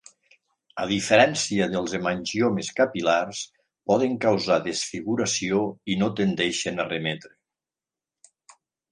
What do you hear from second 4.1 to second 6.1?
causar desfiguració i no